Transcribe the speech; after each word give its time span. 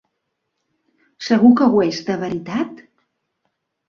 Segur 1.25 1.51
que 1.59 1.67
ho 1.75 1.81
és, 1.87 1.99
de 2.07 2.15
veritat? 2.23 2.81